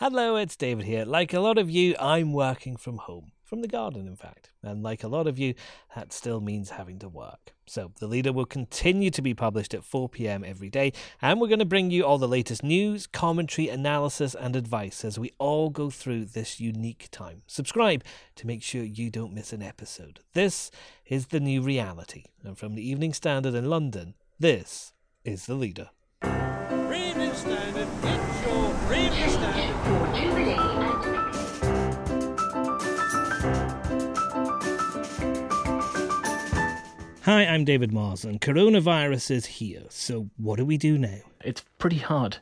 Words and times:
Hello, 0.00 0.36
it's 0.36 0.56
David 0.56 0.84
here. 0.84 1.06
Like 1.06 1.32
a 1.32 1.40
lot 1.40 1.56
of 1.56 1.70
you, 1.70 1.96
I'm 1.98 2.34
working 2.34 2.76
from 2.76 2.98
home. 2.98 3.32
From 3.42 3.62
the 3.62 3.66
garden, 3.66 4.06
in 4.06 4.14
fact. 4.14 4.50
And 4.62 4.82
like 4.82 5.02
a 5.02 5.08
lot 5.08 5.26
of 5.26 5.38
you, 5.38 5.54
that 5.94 6.12
still 6.12 6.42
means 6.42 6.68
having 6.68 6.98
to 6.98 7.08
work. 7.08 7.54
So, 7.64 7.92
The 7.98 8.06
Leader 8.06 8.30
will 8.30 8.44
continue 8.44 9.10
to 9.10 9.22
be 9.22 9.32
published 9.32 9.72
at 9.72 9.84
4 9.84 10.10
pm 10.10 10.44
every 10.44 10.68
day, 10.68 10.92
and 11.22 11.40
we're 11.40 11.48
going 11.48 11.60
to 11.60 11.64
bring 11.64 11.90
you 11.90 12.04
all 12.04 12.18
the 12.18 12.28
latest 12.28 12.62
news, 12.62 13.06
commentary, 13.06 13.70
analysis, 13.70 14.34
and 14.34 14.54
advice 14.54 15.02
as 15.02 15.18
we 15.18 15.32
all 15.38 15.70
go 15.70 15.88
through 15.88 16.26
this 16.26 16.60
unique 16.60 17.08
time. 17.10 17.40
Subscribe 17.46 18.04
to 18.34 18.46
make 18.46 18.62
sure 18.62 18.82
you 18.82 19.08
don't 19.08 19.32
miss 19.32 19.54
an 19.54 19.62
episode. 19.62 20.20
This 20.34 20.70
is 21.06 21.28
the 21.28 21.40
new 21.40 21.62
reality. 21.62 22.24
And 22.44 22.58
from 22.58 22.74
the 22.74 22.86
Evening 22.86 23.14
Standard 23.14 23.54
in 23.54 23.70
London, 23.70 24.12
this 24.38 24.92
is 25.24 25.46
The 25.46 25.54
Leader. 25.54 25.88
Hi, 37.26 37.44
I'm 37.44 37.64
David 37.64 37.92
Mars, 37.92 38.24
and 38.24 38.40
coronavirus 38.40 39.32
is 39.32 39.46
here. 39.46 39.82
So, 39.88 40.30
what 40.36 40.58
do 40.58 40.64
we 40.64 40.76
do 40.76 40.96
now? 40.96 41.18
It's 41.40 41.64
pretty 41.76 41.98
hard 41.98 42.36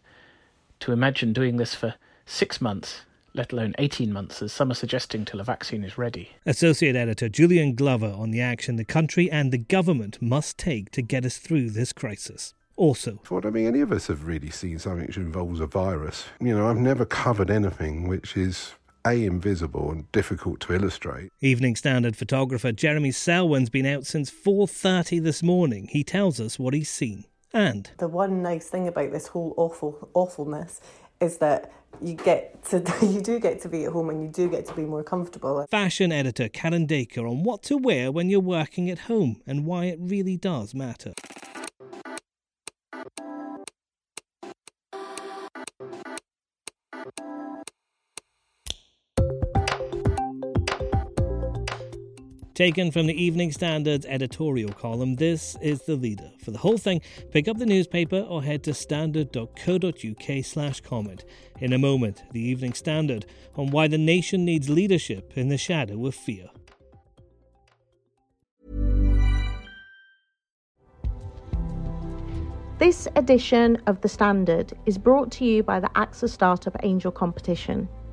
to 0.80 0.92
imagine 0.92 1.32
doing 1.32 1.56
this 1.56 1.74
for 1.74 1.94
six 2.26 2.60
months, 2.60 3.00
let 3.32 3.50
alone 3.50 3.74
18 3.78 4.12
months, 4.12 4.42
as 4.42 4.52
some 4.52 4.70
are 4.70 4.74
suggesting 4.74 5.24
till 5.24 5.40
a 5.40 5.42
vaccine 5.42 5.84
is 5.84 5.96
ready. 5.96 6.32
Associate 6.44 6.94
Editor 6.94 7.30
Julian 7.30 7.74
Glover 7.74 8.14
on 8.14 8.30
the 8.30 8.42
action 8.42 8.76
the 8.76 8.84
country 8.84 9.30
and 9.30 9.50
the 9.50 9.56
government 9.56 10.20
must 10.20 10.58
take 10.58 10.90
to 10.90 11.00
get 11.00 11.24
us 11.24 11.38
through 11.38 11.70
this 11.70 11.94
crisis. 11.94 12.52
Also, 12.76 13.22
I 13.30 13.40
don't 13.40 13.54
think 13.54 13.66
any 13.66 13.80
of 13.80 13.90
us 13.90 14.08
have 14.08 14.26
really 14.26 14.50
seen 14.50 14.78
something 14.78 15.06
which 15.06 15.16
involves 15.16 15.60
a 15.60 15.66
virus. 15.66 16.26
You 16.42 16.54
know, 16.54 16.68
I've 16.68 16.76
never 16.76 17.06
covered 17.06 17.50
anything 17.50 18.06
which 18.06 18.36
is 18.36 18.74
A, 19.06 19.24
invisible 19.24 19.90
and 19.90 20.10
difficult 20.12 20.60
to 20.60 20.72
illustrate. 20.74 21.30
Evening 21.42 21.76
Standard 21.76 22.16
photographer 22.16 22.72
Jeremy 22.72 23.10
Selwyn's 23.10 23.68
been 23.68 23.84
out 23.84 24.06
since 24.06 24.30
4:30 24.30 25.18
this 25.22 25.42
morning. 25.42 25.88
He 25.90 26.02
tells 26.02 26.40
us 26.40 26.58
what 26.58 26.72
he's 26.72 26.88
seen. 26.88 27.24
And 27.52 27.90
The 27.98 28.08
one 28.08 28.42
nice 28.42 28.68
thing 28.68 28.88
about 28.88 29.12
this 29.12 29.26
whole 29.28 29.52
awful 29.58 30.08
awfulness 30.14 30.80
is 31.20 31.36
that 31.38 31.70
you 32.00 32.14
get 32.14 32.64
to 32.70 32.78
you 33.02 33.20
do 33.20 33.38
get 33.38 33.60
to 33.62 33.68
be 33.68 33.84
at 33.84 33.92
home 33.92 34.08
and 34.08 34.22
you 34.22 34.28
do 34.28 34.48
get 34.48 34.66
to 34.66 34.74
be 34.74 34.82
more 34.82 35.04
comfortable. 35.04 35.66
fashion 35.70 36.10
editor 36.10 36.48
Karen 36.48 36.86
Dacre 36.86 37.26
on 37.26 37.42
what 37.44 37.62
to 37.64 37.76
wear 37.76 38.10
when 38.10 38.30
you're 38.30 38.40
working 38.40 38.90
at 38.90 39.00
home 39.00 39.42
and 39.46 39.66
why 39.66 39.84
it 39.84 39.98
really 40.00 40.36
does 40.36 40.74
matter. 40.74 41.12
Taken 52.64 52.90
from 52.90 53.06
the 53.06 53.22
Evening 53.22 53.52
Standard's 53.52 54.06
editorial 54.06 54.72
column, 54.72 55.16
this 55.16 55.54
is 55.60 55.82
the 55.82 55.96
leader. 55.96 56.30
For 56.42 56.50
the 56.50 56.56
whole 56.56 56.78
thing, 56.78 57.02
pick 57.30 57.46
up 57.46 57.58
the 57.58 57.66
newspaper 57.66 58.20
or 58.20 58.42
head 58.42 58.62
to 58.62 58.72
standard.co.uk 58.72 60.44
slash 60.46 60.80
comment. 60.80 61.26
In 61.60 61.74
a 61.74 61.78
moment, 61.78 62.22
the 62.32 62.40
Evening 62.40 62.72
Standard 62.72 63.26
on 63.54 63.70
why 63.70 63.86
the 63.86 63.98
nation 63.98 64.46
needs 64.46 64.70
leadership 64.70 65.36
in 65.36 65.48
the 65.50 65.58
shadow 65.58 66.06
of 66.06 66.14
fear. 66.14 66.48
This 72.78 73.06
edition 73.14 73.76
of 73.86 74.00
The 74.00 74.08
Standard 74.08 74.72
is 74.86 74.96
brought 74.96 75.30
to 75.32 75.44
you 75.44 75.62
by 75.62 75.80
the 75.80 75.88
AXA 75.88 76.30
Startup 76.30 76.74
Angel 76.82 77.12
Competition. 77.12 77.90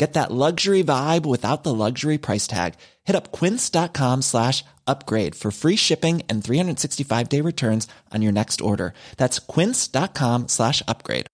Get 0.00 0.14
that 0.14 0.32
luxury 0.32 0.82
vibe 0.82 1.26
without 1.26 1.62
the 1.62 1.74
luxury 1.74 2.16
price 2.16 2.46
tag. 2.46 2.76
Hit 3.04 3.14
up 3.14 3.32
quince.com 3.32 4.22
slash 4.22 4.64
upgrade 4.86 5.34
for 5.34 5.50
free 5.50 5.76
shipping 5.76 6.22
and 6.26 6.42
365 6.42 7.28
day 7.28 7.42
returns 7.42 7.86
on 8.10 8.22
your 8.22 8.32
next 8.32 8.62
order. 8.62 8.94
That's 9.18 9.38
quince.com 9.38 10.48
slash 10.48 10.82
upgrade. 10.88 11.26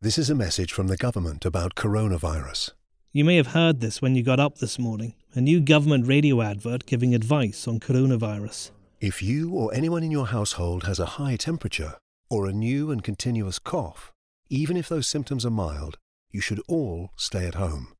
This 0.00 0.18
is 0.18 0.30
a 0.30 0.36
message 0.36 0.72
from 0.72 0.86
the 0.86 0.96
government 0.96 1.44
about 1.44 1.74
coronavirus. 1.74 2.70
You 3.10 3.24
may 3.24 3.38
have 3.38 3.48
heard 3.48 3.80
this 3.80 4.00
when 4.00 4.14
you 4.14 4.22
got 4.22 4.38
up 4.38 4.58
this 4.58 4.78
morning 4.78 5.14
a 5.34 5.40
new 5.40 5.60
government 5.60 6.06
radio 6.06 6.42
advert 6.42 6.86
giving 6.86 7.12
advice 7.12 7.66
on 7.66 7.80
coronavirus. 7.80 8.70
If 9.00 9.20
you 9.20 9.50
or 9.50 9.74
anyone 9.74 10.04
in 10.04 10.12
your 10.12 10.28
household 10.28 10.84
has 10.84 11.00
a 11.00 11.18
high 11.18 11.34
temperature 11.34 11.96
or 12.30 12.46
a 12.46 12.52
new 12.52 12.92
and 12.92 13.02
continuous 13.02 13.58
cough, 13.58 14.12
even 14.50 14.76
if 14.76 14.88
those 14.88 15.06
symptoms 15.06 15.44
are 15.44 15.50
mild, 15.50 15.98
you 16.30 16.40
should 16.40 16.60
all 16.68 17.10
stay 17.16 17.46
at 17.46 17.54
home. 17.54 17.94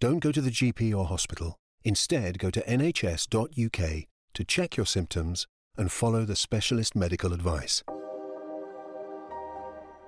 Don't 0.00 0.20
go 0.20 0.32
to 0.32 0.40
the 0.40 0.50
GP 0.50 0.96
or 0.96 1.06
hospital. 1.06 1.56
Instead, 1.84 2.38
go 2.38 2.50
to 2.50 2.62
nhs.uk 2.62 4.04
to 4.34 4.44
check 4.44 4.76
your 4.76 4.86
symptoms 4.86 5.46
and 5.76 5.90
follow 5.90 6.24
the 6.24 6.36
specialist 6.36 6.94
medical 6.94 7.32
advice. 7.32 7.82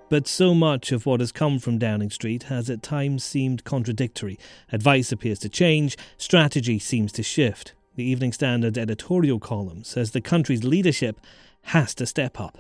But 0.09 0.27
so 0.27 0.55
much 0.55 0.91
of 0.91 1.07
what 1.07 1.21
has 1.21 1.31
come 1.31 1.61
from 1.61 1.79
Downing 1.79 2.11
Street 2.11 2.45
has 2.45 2.69
at 2.69 2.83
times 2.83 3.23
seemed 3.23 3.63
contradictory. 3.63 4.39
Advice 4.73 5.13
appears 5.13 5.39
to 5.41 5.49
change, 5.49 5.97
strategy 6.17 6.81
seems 6.81 7.13
to 7.13 7.23
shift. 7.23 7.75
The 7.95 8.05
Evening 8.05 8.33
Standard 8.33 8.77
editorial 8.77 9.39
column 9.39 9.85
says 9.85 10.11
the 10.11 10.21
country's 10.21 10.65
leadership 10.65 11.21
has 11.63 11.95
to 11.95 12.07
step 12.07 12.41
up. 12.41 12.59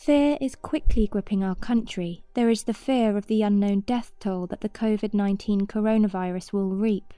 Fear 0.00 0.38
is 0.40 0.54
quickly 0.54 1.06
gripping 1.06 1.44
our 1.44 1.54
country. 1.54 2.24
There 2.32 2.48
is 2.48 2.62
the 2.62 2.72
fear 2.72 3.18
of 3.18 3.26
the 3.26 3.42
unknown 3.42 3.80
death 3.80 4.14
toll 4.18 4.46
that 4.46 4.62
the 4.62 4.70
COVID 4.70 5.12
19 5.12 5.66
coronavirus 5.66 6.54
will 6.54 6.70
reap. 6.70 7.12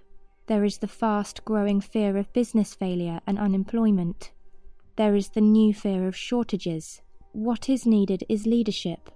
There 0.49 0.65
is 0.65 0.79
the 0.79 0.89
fast 0.89 1.45
growing 1.45 1.81
fear 1.81 2.17
of 2.17 2.33
business 2.33 2.75
failure 2.75 3.21
and 3.25 3.39
unemployment. 3.39 4.33
There 4.97 5.15
is 5.15 5.29
the 5.29 5.41
new 5.41 5.73
fear 5.73 6.09
of 6.09 6.17
shortages. 6.17 7.03
What 7.31 7.69
is 7.69 7.87
needed 7.87 8.25
is 8.29 8.47
leadership. 8.47 9.11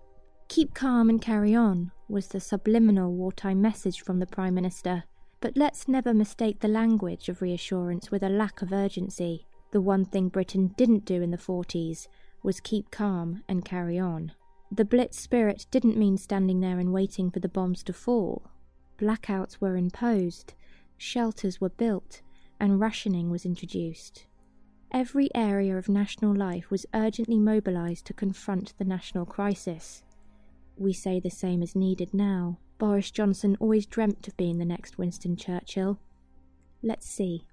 Keep 0.46 0.72
calm 0.72 1.10
and 1.10 1.20
carry 1.20 1.52
on, 1.52 1.90
was 2.08 2.28
the 2.28 2.38
subliminal 2.38 3.12
wartime 3.14 3.60
message 3.60 4.00
from 4.00 4.20
the 4.20 4.28
Prime 4.28 4.54
Minister. 4.54 5.02
But 5.40 5.56
let's 5.56 5.88
never 5.88 6.14
mistake 6.14 6.60
the 6.60 6.68
language 6.68 7.28
of 7.28 7.42
reassurance 7.42 8.12
with 8.12 8.22
a 8.22 8.28
lack 8.28 8.62
of 8.62 8.72
urgency. 8.72 9.48
The 9.72 9.80
one 9.80 10.04
thing 10.04 10.28
Britain 10.28 10.72
didn't 10.76 11.04
do 11.04 11.20
in 11.20 11.32
the 11.32 11.36
40s 11.36 12.06
was 12.46 12.60
keep 12.60 12.90
calm 12.90 13.42
and 13.48 13.64
carry 13.64 13.98
on. 13.98 14.32
The 14.70 14.84
Blitz 14.84 15.20
spirit 15.20 15.66
didn't 15.70 15.98
mean 15.98 16.16
standing 16.16 16.60
there 16.60 16.78
and 16.78 16.92
waiting 16.92 17.30
for 17.30 17.40
the 17.40 17.48
bombs 17.48 17.82
to 17.82 17.92
fall. 17.92 18.50
Blackouts 18.98 19.60
were 19.60 19.76
imposed, 19.76 20.54
shelters 20.96 21.60
were 21.60 21.68
built, 21.68 22.22
and 22.58 22.80
rationing 22.80 23.30
was 23.30 23.44
introduced. 23.44 24.26
Every 24.92 25.28
area 25.34 25.76
of 25.76 25.88
national 25.88 26.34
life 26.34 26.70
was 26.70 26.86
urgently 26.94 27.38
mobilised 27.38 28.06
to 28.06 28.14
confront 28.14 28.72
the 28.78 28.84
national 28.84 29.26
crisis. 29.26 30.04
We 30.78 30.92
say 30.92 31.20
the 31.20 31.30
same 31.30 31.62
is 31.62 31.74
needed 31.74 32.14
now. 32.14 32.58
Boris 32.78 33.10
Johnson 33.10 33.56
always 33.58 33.86
dreamt 33.86 34.28
of 34.28 34.36
being 34.36 34.58
the 34.58 34.64
next 34.64 34.98
Winston 34.98 35.36
Churchill. 35.36 35.98
Let's 36.82 37.08
see. 37.08 37.46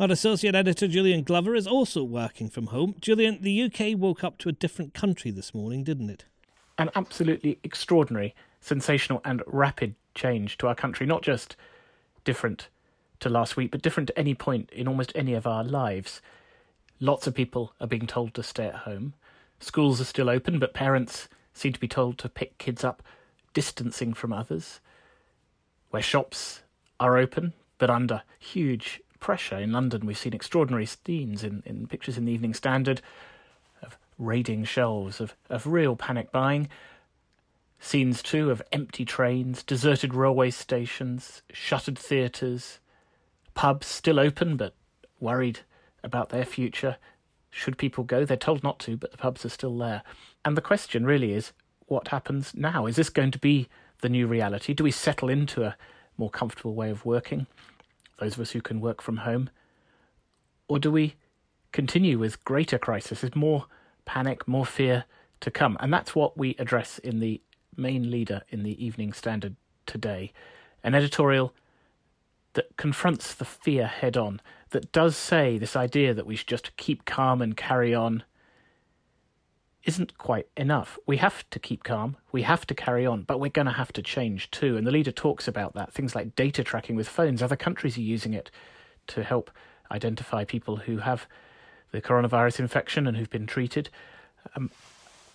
Our 0.00 0.10
associate 0.10 0.56
editor 0.56 0.88
Julian 0.88 1.22
Glover 1.22 1.54
is 1.54 1.68
also 1.68 2.02
working 2.02 2.48
from 2.48 2.66
home. 2.66 2.96
Julian, 3.00 3.38
the 3.42 3.62
UK 3.62 3.96
woke 3.96 4.24
up 4.24 4.38
to 4.38 4.48
a 4.48 4.52
different 4.52 4.92
country 4.92 5.30
this 5.30 5.54
morning, 5.54 5.84
didn't 5.84 6.10
it? 6.10 6.24
An 6.76 6.90
absolutely 6.96 7.60
extraordinary 7.62 8.34
sensational 8.60 9.20
and 9.24 9.40
rapid 9.46 9.94
change 10.12 10.58
to 10.58 10.66
our 10.66 10.74
country, 10.74 11.06
not 11.06 11.22
just 11.22 11.54
different 12.24 12.66
to 13.20 13.28
last 13.28 13.56
week, 13.56 13.70
but 13.70 13.82
different 13.82 14.08
to 14.08 14.18
any 14.18 14.34
point 14.34 14.68
in 14.72 14.88
almost 14.88 15.12
any 15.14 15.32
of 15.32 15.46
our 15.46 15.62
lives. 15.62 16.20
Lots 16.98 17.28
of 17.28 17.34
people 17.36 17.72
are 17.80 17.86
being 17.86 18.08
told 18.08 18.34
to 18.34 18.42
stay 18.42 18.66
at 18.66 18.74
home. 18.74 19.14
Schools 19.60 20.00
are 20.00 20.04
still 20.04 20.28
open, 20.28 20.58
but 20.58 20.74
parents 20.74 21.28
seem 21.52 21.72
to 21.72 21.78
be 21.78 21.86
told 21.86 22.18
to 22.18 22.28
pick 22.28 22.58
kids 22.58 22.82
up 22.82 23.00
distancing 23.52 24.12
from 24.12 24.32
others. 24.32 24.80
Where 25.90 26.02
shops 26.02 26.62
are 26.98 27.16
open, 27.16 27.52
but 27.78 27.90
under 27.90 28.22
huge 28.40 29.00
pressure. 29.24 29.56
In 29.56 29.72
London, 29.72 30.04
we've 30.04 30.18
seen 30.18 30.34
extraordinary 30.34 30.84
scenes 30.84 31.42
in, 31.42 31.62
in 31.64 31.86
pictures 31.86 32.18
in 32.18 32.26
the 32.26 32.32
Evening 32.32 32.52
Standard 32.52 33.00
of 33.80 33.96
raiding 34.18 34.64
shelves, 34.64 35.18
of, 35.18 35.34
of 35.48 35.66
real 35.66 35.96
panic 35.96 36.30
buying. 36.30 36.68
Scenes 37.80 38.22
too 38.22 38.50
of 38.50 38.60
empty 38.70 39.06
trains, 39.06 39.62
deserted 39.62 40.12
railway 40.12 40.50
stations, 40.50 41.40
shuttered 41.50 41.98
theatres, 41.98 42.80
pubs 43.54 43.86
still 43.86 44.20
open 44.20 44.58
but 44.58 44.74
worried 45.20 45.60
about 46.02 46.28
their 46.28 46.44
future. 46.44 46.98
Should 47.48 47.78
people 47.78 48.04
go? 48.04 48.26
They're 48.26 48.36
told 48.36 48.62
not 48.62 48.78
to, 48.80 48.94
but 48.94 49.10
the 49.10 49.16
pubs 49.16 49.46
are 49.46 49.48
still 49.48 49.78
there. 49.78 50.02
And 50.44 50.54
the 50.54 50.60
question 50.60 51.06
really 51.06 51.32
is 51.32 51.52
what 51.86 52.08
happens 52.08 52.52
now? 52.54 52.84
Is 52.84 52.96
this 52.96 53.08
going 53.08 53.30
to 53.30 53.38
be 53.38 53.70
the 54.02 54.10
new 54.10 54.26
reality? 54.26 54.74
Do 54.74 54.84
we 54.84 54.90
settle 54.90 55.30
into 55.30 55.64
a 55.64 55.76
more 56.18 56.28
comfortable 56.28 56.74
way 56.74 56.90
of 56.90 57.06
working? 57.06 57.46
Those 58.18 58.34
of 58.34 58.40
us 58.40 58.50
who 58.52 58.60
can 58.60 58.80
work 58.80 59.02
from 59.02 59.18
home? 59.18 59.50
Or 60.68 60.78
do 60.78 60.90
we 60.90 61.14
continue 61.72 62.18
with 62.18 62.44
greater 62.44 62.78
crisis, 62.78 63.24
more 63.34 63.66
panic, 64.04 64.46
more 64.46 64.66
fear 64.66 65.04
to 65.40 65.50
come? 65.50 65.76
And 65.80 65.92
that's 65.92 66.14
what 66.14 66.38
we 66.38 66.56
address 66.58 66.98
in 66.98 67.20
the 67.20 67.40
main 67.76 68.10
leader 68.10 68.42
in 68.48 68.62
the 68.62 68.84
Evening 68.84 69.12
Standard 69.12 69.56
today. 69.86 70.32
An 70.82 70.94
editorial 70.94 71.52
that 72.54 72.76
confronts 72.76 73.34
the 73.34 73.44
fear 73.44 73.86
head 73.86 74.16
on, 74.16 74.40
that 74.70 74.92
does 74.92 75.16
say 75.16 75.58
this 75.58 75.76
idea 75.76 76.14
that 76.14 76.26
we 76.26 76.36
should 76.36 76.48
just 76.48 76.76
keep 76.76 77.04
calm 77.04 77.42
and 77.42 77.56
carry 77.56 77.94
on 77.94 78.22
isn't 79.84 80.16
quite 80.18 80.46
enough. 80.56 80.98
We 81.06 81.18
have 81.18 81.48
to 81.50 81.58
keep 81.58 81.84
calm, 81.84 82.16
we 82.32 82.42
have 82.42 82.66
to 82.66 82.74
carry 82.74 83.06
on, 83.06 83.22
but 83.22 83.38
we're 83.38 83.50
going 83.50 83.66
to 83.66 83.72
have 83.72 83.92
to 83.94 84.02
change 84.02 84.50
too. 84.50 84.76
And 84.76 84.86
the 84.86 84.90
leader 84.90 85.12
talks 85.12 85.46
about 85.46 85.74
that 85.74 85.92
things 85.92 86.14
like 86.14 86.34
data 86.34 86.64
tracking 86.64 86.96
with 86.96 87.08
phones. 87.08 87.42
Other 87.42 87.56
countries 87.56 87.96
are 87.98 88.02
using 88.02 88.34
it 88.34 88.50
to 89.08 89.22
help 89.22 89.50
identify 89.90 90.44
people 90.44 90.76
who 90.76 90.98
have 90.98 91.26
the 91.92 92.00
coronavirus 92.00 92.60
infection 92.60 93.06
and 93.06 93.16
who've 93.16 93.30
been 93.30 93.46
treated. 93.46 93.90
Um, 94.56 94.70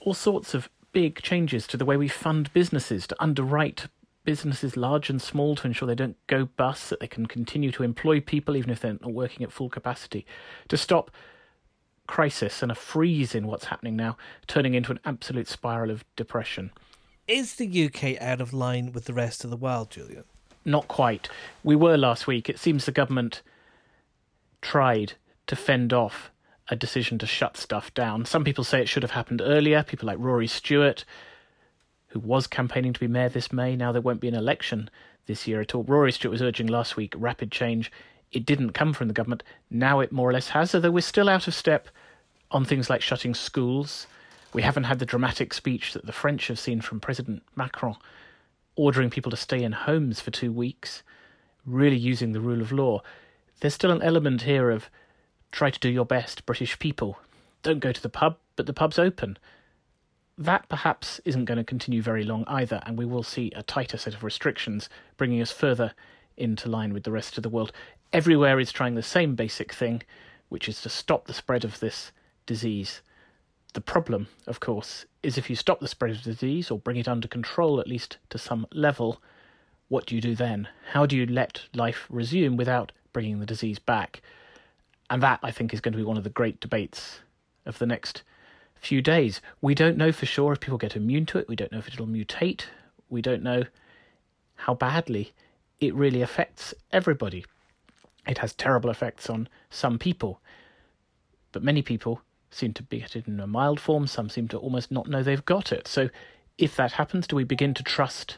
all 0.01 0.13
sorts 0.13 0.53
of 0.53 0.69
big 0.91 1.21
changes 1.21 1.67
to 1.67 1.77
the 1.77 1.85
way 1.85 1.95
we 1.97 2.07
fund 2.07 2.51
businesses, 2.53 3.05
to 3.07 3.15
underwrite 3.19 3.87
businesses 4.25 4.75
large 4.75 5.09
and 5.09 5.21
small 5.21 5.55
to 5.55 5.67
ensure 5.67 5.87
they 5.87 5.95
don't 5.95 6.17
go 6.27 6.45
bust, 6.45 6.89
that 6.89 6.99
they 6.99 7.07
can 7.07 7.25
continue 7.25 7.71
to 7.71 7.83
employ 7.83 8.19
people 8.19 8.55
even 8.55 8.69
if 8.69 8.79
they're 8.79 8.93
not 8.93 9.13
working 9.13 9.43
at 9.43 9.51
full 9.51 9.69
capacity, 9.69 10.25
to 10.67 10.77
stop 10.77 11.11
crisis 12.09 12.63
and 12.63 12.71
a 12.71 12.75
freeze 12.75 13.35
in 13.35 13.45
what's 13.45 13.65
happening 13.65 13.95
now, 13.95 14.17
turning 14.47 14.73
into 14.73 14.91
an 14.91 14.99
absolute 15.05 15.47
spiral 15.47 15.91
of 15.91 16.03
depression. 16.15 16.71
Is 17.27 17.53
the 17.55 17.85
UK 17.85 18.19
out 18.19 18.41
of 18.41 18.51
line 18.51 18.91
with 18.91 19.05
the 19.05 19.13
rest 19.13 19.43
of 19.43 19.51
the 19.51 19.55
world, 19.55 19.91
Julian? 19.91 20.23
Not 20.65 20.87
quite. 20.87 21.29
We 21.63 21.75
were 21.75 21.97
last 21.97 22.25
week. 22.25 22.49
It 22.49 22.57
seems 22.57 22.85
the 22.85 22.91
government 22.91 23.43
tried 24.59 25.13
to 25.45 25.55
fend 25.55 25.93
off 25.93 26.31
a 26.69 26.75
decision 26.75 27.19
to 27.19 27.27
shut 27.27 27.55
stuff 27.55 27.93
down. 27.93 28.25
Some 28.25 28.43
people 28.43 28.63
say 28.63 28.81
it 28.81 28.89
should 28.89 29.03
have 29.03 29.11
happened 29.11 29.41
earlier. 29.43 29.83
People 29.83 30.07
like 30.07 30.17
Rory 30.19 30.47
Stewart, 30.47 31.05
who 32.07 32.19
was 32.19 32.47
campaigning 32.47 32.91
to 32.93 32.99
be 32.99 33.07
mayor 33.07 33.29
this 33.29 33.53
May. 33.53 33.75
Now 33.75 33.91
there 33.91 34.01
won't 34.01 34.19
be 34.19 34.27
an 34.27 34.33
election 34.33 34.89
this 35.27 35.47
year 35.47 35.61
at 35.61 35.75
all. 35.75 35.83
Rory 35.83 36.11
Stewart 36.11 36.31
was 36.31 36.41
urging 36.41 36.65
last 36.65 36.97
week 36.97 37.13
rapid 37.15 37.51
change. 37.51 37.91
It 38.31 38.45
didn't 38.45 38.71
come 38.71 38.93
from 38.93 39.07
the 39.07 39.13
government. 39.13 39.43
Now 39.69 39.99
it 39.99 40.11
more 40.11 40.29
or 40.29 40.33
less 40.33 40.49
has, 40.49 40.75
although 40.75 40.91
we're 40.91 41.01
still 41.01 41.29
out 41.29 41.47
of 41.47 41.55
step 41.55 41.89
on 42.51 42.65
things 42.65 42.89
like 42.89 43.01
shutting 43.01 43.33
schools. 43.33 44.07
We 44.53 44.61
haven't 44.61 44.85
had 44.85 44.99
the 44.99 45.05
dramatic 45.05 45.53
speech 45.53 45.93
that 45.93 46.05
the 46.05 46.11
French 46.11 46.47
have 46.47 46.59
seen 46.59 46.81
from 46.81 46.99
President 46.99 47.43
Macron, 47.55 47.95
ordering 48.75 49.09
people 49.09 49.29
to 49.31 49.37
stay 49.37 49.63
in 49.63 49.71
homes 49.71 50.19
for 50.19 50.31
two 50.31 50.51
weeks, 50.51 51.03
really 51.65 51.97
using 51.97 52.31
the 52.31 52.41
rule 52.41 52.61
of 52.61 52.71
law. 52.71 53.01
There's 53.59 53.75
still 53.75 53.91
an 53.91 54.01
element 54.01 54.43
here 54.43 54.71
of 54.71 54.89
try 55.51 55.69
to 55.69 55.79
do 55.79 55.89
your 55.89 56.05
best, 56.05 56.45
British 56.45 56.79
people. 56.79 57.19
Don't 57.61 57.79
go 57.79 57.91
to 57.91 58.01
the 58.01 58.09
pub, 58.09 58.37
but 58.55 58.65
the 58.65 58.73
pub's 58.73 58.97
open. 58.97 59.37
That 60.37 60.69
perhaps 60.69 61.19
isn't 61.25 61.45
going 61.45 61.57
to 61.57 61.63
continue 61.63 62.01
very 62.01 62.23
long 62.23 62.45
either, 62.47 62.81
and 62.85 62.97
we 62.97 63.05
will 63.05 63.23
see 63.23 63.51
a 63.55 63.63
tighter 63.63 63.97
set 63.97 64.13
of 64.13 64.23
restrictions 64.23 64.87
bringing 65.17 65.41
us 65.41 65.51
further 65.51 65.93
into 66.37 66.69
line 66.69 66.93
with 66.93 67.03
the 67.03 67.11
rest 67.11 67.37
of 67.37 67.43
the 67.43 67.49
world. 67.49 67.73
Everywhere 68.11 68.59
is 68.59 68.71
trying 68.71 68.95
the 68.95 69.03
same 69.03 69.35
basic 69.35 69.71
thing, 69.71 70.01
which 70.49 70.67
is 70.67 70.81
to 70.81 70.89
stop 70.89 71.25
the 71.25 71.33
spread 71.33 71.63
of 71.63 71.79
this 71.79 72.11
disease. 72.47 73.01
The 73.73 73.81
problem, 73.81 74.27
of 74.47 74.59
course, 74.59 75.05
is 75.21 75.37
if 75.37 75.47
you 75.47 75.55
stop 75.55 75.79
the 75.79 75.87
spread 75.87 76.11
of 76.11 76.23
the 76.23 76.31
disease 76.31 76.71
or 76.71 76.79
bring 76.79 76.97
it 76.97 77.07
under 77.07 77.27
control 77.27 77.79
at 77.79 77.87
least 77.87 78.17
to 78.31 78.39
some 78.39 78.65
level, 78.73 79.21
what 79.89 80.07
do 80.07 80.15
you 80.15 80.21
do 80.21 80.33
then? 80.33 80.67
How 80.93 81.05
do 81.05 81.15
you 81.15 81.27
let 81.27 81.65
life 81.75 82.07
resume 82.09 82.57
without 82.57 82.91
bringing 83.13 83.39
the 83.39 83.45
disease 83.45 83.77
back? 83.77 84.23
And 85.11 85.21
that, 85.21 85.39
I 85.43 85.51
think, 85.51 85.71
is 85.71 85.81
going 85.81 85.93
to 85.93 85.97
be 85.97 86.03
one 86.03 86.17
of 86.17 86.23
the 86.23 86.31
great 86.31 86.59
debates 86.59 87.19
of 87.65 87.77
the 87.77 87.85
next 87.85 88.23
few 88.75 89.03
days. 89.03 89.39
We 89.61 89.75
don't 89.75 89.97
know 89.97 90.11
for 90.11 90.25
sure 90.25 90.53
if 90.53 90.59
people 90.59 90.79
get 90.79 90.95
immune 90.95 91.27
to 91.27 91.37
it. 91.37 91.47
We 91.47 91.55
don't 91.55 91.71
know 91.71 91.79
if 91.79 91.87
it'll 91.87 92.07
mutate. 92.07 92.63
We 93.07 93.21
don't 93.21 93.43
know 93.43 93.65
how 94.55 94.73
badly 94.73 95.33
it 95.79 95.93
really 95.93 96.23
affects 96.23 96.73
everybody. 96.91 97.45
It 98.27 98.39
has 98.39 98.53
terrible 98.53 98.89
effects 98.89 99.29
on 99.29 99.47
some 99.69 99.97
people, 99.97 100.41
but 101.51 101.63
many 101.63 101.81
people 101.81 102.21
seem 102.51 102.73
to 102.73 102.83
be 102.83 103.01
it 103.01 103.15
in 103.15 103.39
a 103.39 103.47
mild 103.47 103.79
form. 103.79 104.07
Some 104.07 104.29
seem 104.29 104.47
to 104.49 104.57
almost 104.57 104.91
not 104.91 105.07
know 105.07 105.23
they've 105.23 105.45
got 105.45 105.71
it. 105.71 105.87
So, 105.87 106.09
if 106.57 106.75
that 106.75 106.93
happens, 106.93 107.27
do 107.27 107.35
we 107.35 107.43
begin 107.43 107.73
to 107.75 107.83
trust 107.83 108.37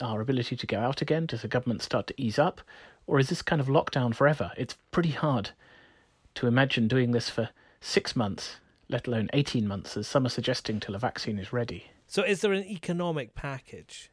our 0.00 0.20
ability 0.20 0.56
to 0.56 0.66
go 0.66 0.78
out 0.78 1.00
again? 1.00 1.26
Does 1.26 1.42
the 1.42 1.48
government 1.48 1.82
start 1.82 2.06
to 2.08 2.20
ease 2.20 2.38
up? 2.38 2.60
Or 3.06 3.18
is 3.18 3.28
this 3.28 3.42
kind 3.42 3.60
of 3.60 3.68
lockdown 3.68 4.14
forever? 4.14 4.52
It's 4.56 4.76
pretty 4.90 5.10
hard 5.10 5.50
to 6.34 6.46
imagine 6.46 6.88
doing 6.88 7.12
this 7.12 7.28
for 7.28 7.50
six 7.80 8.14
months, 8.14 8.56
let 8.88 9.06
alone 9.06 9.30
18 9.32 9.66
months, 9.66 9.96
as 9.96 10.06
some 10.06 10.26
are 10.26 10.30
suggesting, 10.30 10.80
till 10.80 10.94
a 10.94 10.98
vaccine 10.98 11.38
is 11.38 11.52
ready. 11.52 11.90
So, 12.06 12.22
is 12.22 12.40
there 12.40 12.52
an 12.52 12.64
economic 12.64 13.34
package? 13.34 14.10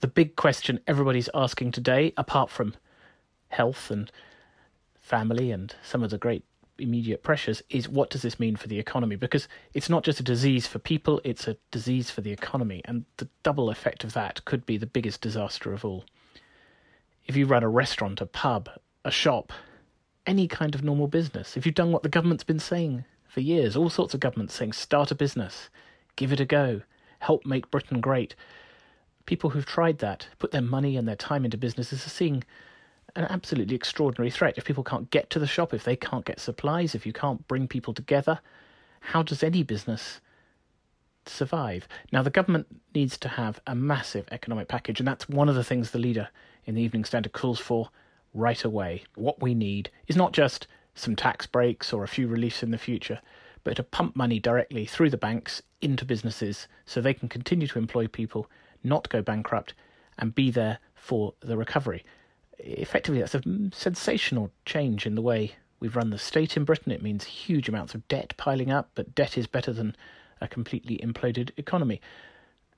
The 0.00 0.08
big 0.08 0.36
question 0.36 0.80
everybody's 0.86 1.30
asking 1.34 1.72
today, 1.72 2.12
apart 2.16 2.50
from 2.50 2.74
health 3.48 3.90
and 3.90 4.10
family 5.00 5.50
and 5.50 5.74
some 5.82 6.02
of 6.02 6.10
the 6.10 6.18
great 6.18 6.44
immediate 6.78 7.22
pressures, 7.22 7.62
is 7.70 7.88
what 7.88 8.10
does 8.10 8.22
this 8.22 8.38
mean 8.38 8.56
for 8.56 8.68
the 8.68 8.78
economy? 8.78 9.16
Because 9.16 9.48
it's 9.74 9.88
not 9.88 10.04
just 10.04 10.20
a 10.20 10.24
disease 10.24 10.66
for 10.66 10.78
people, 10.78 11.20
it's 11.24 11.48
a 11.48 11.56
disease 11.70 12.10
for 12.10 12.20
the 12.20 12.30
economy. 12.30 12.82
And 12.84 13.04
the 13.16 13.28
double 13.42 13.70
effect 13.70 14.04
of 14.04 14.12
that 14.12 14.44
could 14.44 14.64
be 14.64 14.76
the 14.76 14.86
biggest 14.86 15.20
disaster 15.20 15.72
of 15.72 15.84
all. 15.84 16.04
If 17.26 17.36
you 17.36 17.46
run 17.46 17.62
a 17.62 17.68
restaurant, 17.68 18.20
a 18.20 18.26
pub, 18.26 18.70
a 19.04 19.10
shop, 19.10 19.52
any 20.26 20.46
kind 20.46 20.74
of 20.74 20.84
normal 20.84 21.08
business, 21.08 21.56
if 21.56 21.66
you've 21.66 21.74
done 21.74 21.92
what 21.92 22.02
the 22.02 22.08
government's 22.08 22.44
been 22.44 22.58
saying 22.58 23.04
for 23.28 23.40
years, 23.40 23.76
all 23.76 23.90
sorts 23.90 24.14
of 24.14 24.20
governments 24.20 24.54
saying 24.54 24.72
start 24.72 25.10
a 25.10 25.14
business, 25.14 25.68
give 26.16 26.32
it 26.32 26.40
a 26.40 26.44
go, 26.44 26.82
help 27.20 27.44
make 27.44 27.70
Britain 27.70 28.00
great. 28.00 28.34
People 29.26 29.50
who've 29.50 29.66
tried 29.66 29.98
that, 29.98 30.28
put 30.38 30.52
their 30.52 30.62
money 30.62 30.96
and 30.96 31.06
their 31.06 31.16
time 31.16 31.44
into 31.44 31.58
businesses, 31.58 32.06
are 32.06 32.10
seeing 32.10 32.44
an 33.18 33.26
absolutely 33.30 33.74
extraordinary 33.74 34.30
threat. 34.30 34.56
If 34.56 34.64
people 34.64 34.84
can't 34.84 35.10
get 35.10 35.28
to 35.30 35.40
the 35.40 35.46
shop, 35.46 35.74
if 35.74 35.82
they 35.82 35.96
can't 35.96 36.24
get 36.24 36.38
supplies, 36.38 36.94
if 36.94 37.04
you 37.04 37.12
can't 37.12 37.46
bring 37.48 37.66
people 37.66 37.92
together, 37.92 38.38
how 39.00 39.24
does 39.24 39.42
any 39.42 39.64
business 39.64 40.20
survive? 41.26 41.88
Now, 42.12 42.22
the 42.22 42.30
government 42.30 42.68
needs 42.94 43.18
to 43.18 43.28
have 43.28 43.60
a 43.66 43.74
massive 43.74 44.26
economic 44.30 44.68
package, 44.68 45.00
and 45.00 45.08
that's 45.08 45.28
one 45.28 45.48
of 45.48 45.56
the 45.56 45.64
things 45.64 45.90
the 45.90 45.98
leader 45.98 46.28
in 46.64 46.76
the 46.76 46.82
Evening 46.82 47.04
Standard 47.04 47.32
calls 47.32 47.58
for 47.58 47.90
right 48.34 48.62
away. 48.62 49.02
What 49.16 49.42
we 49.42 49.52
need 49.52 49.90
is 50.06 50.16
not 50.16 50.32
just 50.32 50.68
some 50.94 51.16
tax 51.16 51.44
breaks 51.44 51.92
or 51.92 52.04
a 52.04 52.08
few 52.08 52.28
reliefs 52.28 52.62
in 52.62 52.70
the 52.70 52.78
future, 52.78 53.20
but 53.64 53.74
to 53.76 53.82
pump 53.82 54.14
money 54.14 54.38
directly 54.38 54.86
through 54.86 55.10
the 55.10 55.16
banks 55.16 55.60
into 55.82 56.04
businesses 56.04 56.68
so 56.86 57.00
they 57.00 57.14
can 57.14 57.28
continue 57.28 57.66
to 57.66 57.80
employ 57.80 58.06
people, 58.06 58.48
not 58.84 59.08
go 59.08 59.22
bankrupt, 59.22 59.74
and 60.18 60.36
be 60.36 60.52
there 60.52 60.78
for 60.94 61.34
the 61.40 61.56
recovery 61.56 62.04
effectively 62.58 63.20
that's 63.20 63.34
a 63.34 63.42
sensational 63.72 64.50
change 64.64 65.06
in 65.06 65.14
the 65.14 65.22
way 65.22 65.52
we've 65.80 65.96
run 65.96 66.10
the 66.10 66.18
state 66.18 66.56
in 66.56 66.64
Britain. 66.64 66.92
It 66.92 67.02
means 67.02 67.24
huge 67.24 67.68
amounts 67.68 67.94
of 67.94 68.06
debt 68.08 68.34
piling 68.36 68.70
up, 68.70 68.90
but 68.94 69.14
debt 69.14 69.38
is 69.38 69.46
better 69.46 69.72
than 69.72 69.96
a 70.40 70.48
completely 70.48 70.98
imploded 70.98 71.50
economy. 71.56 72.00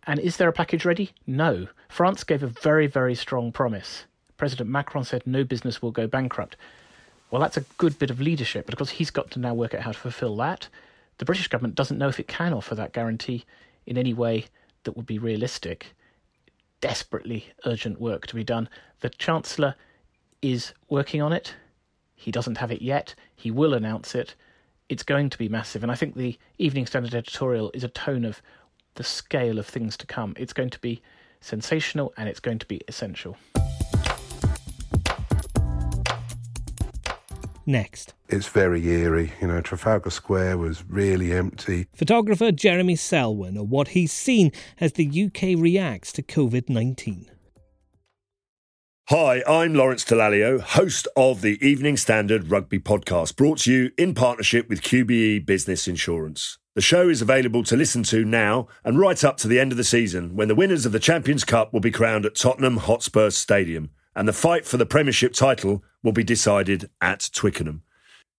And 0.06 0.18
is 0.18 0.36
there 0.36 0.48
a 0.48 0.52
package 0.52 0.84
ready? 0.84 1.10
No. 1.26 1.68
France 1.88 2.24
gave 2.24 2.42
a 2.42 2.46
very, 2.46 2.86
very 2.86 3.14
strong 3.14 3.52
promise. 3.52 4.04
President 4.36 4.70
Macron 4.70 5.04
said 5.04 5.26
no 5.26 5.44
business 5.44 5.82
will 5.82 5.90
go 5.90 6.06
bankrupt. 6.06 6.56
Well, 7.30 7.42
that's 7.42 7.58
a 7.58 7.64
good 7.78 7.98
bit 7.98 8.10
of 8.10 8.20
leadership, 8.20 8.66
but 8.66 8.74
of 8.74 8.78
course 8.78 8.90
he's 8.90 9.10
got 9.10 9.30
to 9.32 9.38
now 9.38 9.54
work 9.54 9.74
out 9.74 9.82
how 9.82 9.92
to 9.92 9.98
fulfil 9.98 10.36
that. 10.38 10.68
The 11.18 11.24
British 11.24 11.48
government 11.48 11.74
doesn't 11.74 11.98
know 11.98 12.08
if 12.08 12.18
it 12.18 12.28
can 12.28 12.54
offer 12.54 12.74
that 12.74 12.92
guarantee 12.92 13.44
in 13.86 13.98
any 13.98 14.14
way 14.14 14.46
that 14.84 14.96
would 14.96 15.06
be 15.06 15.18
realistic 15.18 15.94
desperately 16.80 17.46
urgent 17.64 18.00
work 18.00 18.26
to 18.26 18.34
be 18.34 18.44
done. 18.44 18.68
The 19.00 19.10
Chancellor 19.10 19.74
is 20.42 20.72
working 20.88 21.22
on 21.22 21.32
it. 21.32 21.54
He 22.14 22.30
doesn't 22.30 22.58
have 22.58 22.70
it 22.70 22.82
yet. 22.82 23.14
He 23.34 23.50
will 23.50 23.74
announce 23.74 24.14
it. 24.14 24.34
It's 24.88 25.02
going 25.02 25.30
to 25.30 25.38
be 25.38 25.48
massive. 25.48 25.82
And 25.82 25.92
I 25.92 25.94
think 25.94 26.14
the 26.14 26.38
Evening 26.58 26.86
Standard 26.86 27.14
editorial 27.14 27.70
is 27.74 27.84
a 27.84 27.88
tone 27.88 28.24
of 28.24 28.42
the 28.94 29.04
scale 29.04 29.58
of 29.58 29.66
things 29.66 29.96
to 29.98 30.06
come. 30.06 30.34
It's 30.36 30.52
going 30.52 30.70
to 30.70 30.80
be 30.80 31.00
sensational 31.40 32.12
and 32.16 32.28
it's 32.28 32.40
going 32.40 32.58
to 32.58 32.66
be 32.66 32.80
essential. 32.88 33.36
Next. 37.70 38.14
It's 38.28 38.48
very 38.48 38.84
eerie. 38.84 39.32
You 39.40 39.46
know, 39.46 39.60
Trafalgar 39.60 40.10
Square 40.10 40.58
was 40.58 40.82
really 40.88 41.32
empty. 41.32 41.86
Photographer 41.94 42.50
Jeremy 42.50 42.96
Selwyn 42.96 43.56
of 43.56 43.70
what 43.70 43.88
he's 43.88 44.12
seen 44.12 44.50
as 44.80 44.94
the 44.94 45.06
UK 45.06 45.56
reacts 45.56 46.10
to 46.14 46.22
COVID 46.22 46.68
19. 46.68 47.30
Hi, 49.08 49.42
I'm 49.46 49.74
Lawrence 49.74 50.04
Dallaglio, 50.04 50.60
host 50.60 51.06
of 51.16 51.42
the 51.42 51.64
Evening 51.64 51.96
Standard 51.96 52.50
Rugby 52.50 52.80
Podcast, 52.80 53.36
brought 53.36 53.58
to 53.60 53.72
you 53.72 53.90
in 53.96 54.14
partnership 54.14 54.68
with 54.68 54.82
QBE 54.82 55.46
Business 55.46 55.86
Insurance. 55.86 56.58
The 56.74 56.80
show 56.80 57.08
is 57.08 57.22
available 57.22 57.62
to 57.64 57.76
listen 57.76 58.02
to 58.04 58.24
now 58.24 58.66
and 58.84 58.98
right 58.98 59.22
up 59.22 59.36
to 59.38 59.48
the 59.48 59.60
end 59.60 59.70
of 59.70 59.78
the 59.78 59.84
season 59.84 60.34
when 60.34 60.48
the 60.48 60.54
winners 60.56 60.86
of 60.86 60.92
the 60.92 61.00
Champions 61.00 61.44
Cup 61.44 61.72
will 61.72 61.80
be 61.80 61.90
crowned 61.92 62.26
at 62.26 62.34
Tottenham 62.34 62.78
Hotspur 62.78 63.30
Stadium 63.30 63.90
and 64.14 64.26
the 64.26 64.32
fight 64.32 64.66
for 64.66 64.76
the 64.76 64.86
Premiership 64.86 65.32
title 65.32 65.82
will 66.02 66.12
be 66.12 66.24
decided 66.24 66.90
at 67.00 67.30
Twickenham. 67.32 67.82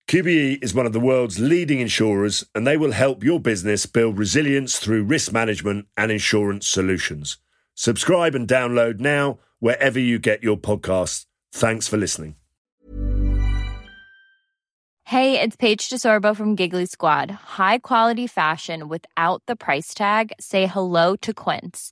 QBE 0.07 0.61
is 0.63 0.73
one 0.73 0.85
of 0.85 0.93
the 0.93 0.99
world's 0.99 1.39
leading 1.39 1.79
insurers 1.79 2.43
and 2.53 2.67
they 2.67 2.75
will 2.75 2.91
help 2.91 3.23
your 3.23 3.39
business 3.39 3.85
build 3.85 4.17
resilience 4.17 4.77
through 4.77 5.03
risk 5.03 5.31
management 5.31 5.87
and 5.95 6.11
insurance 6.11 6.67
solutions. 6.67 7.37
Subscribe 7.75 8.35
and 8.35 8.47
download 8.47 8.99
now 8.99 9.39
wherever 9.59 9.99
you 9.99 10.19
get 10.19 10.43
your 10.43 10.57
podcasts. 10.57 11.25
Thanks 11.53 11.87
for 11.87 11.97
listening. 11.97 12.35
Hey, 15.05 15.41
it's 15.41 15.55
Paige 15.57 15.89
DeSorbo 15.89 16.35
from 16.35 16.55
Giggly 16.55 16.85
Squad. 16.85 17.31
High 17.31 17.79
quality 17.79 18.27
fashion 18.27 18.87
without 18.87 19.43
the 19.45 19.57
price 19.57 19.93
tag. 19.93 20.31
Say 20.39 20.67
hello 20.67 21.15
to 21.17 21.33
Quince. 21.33 21.91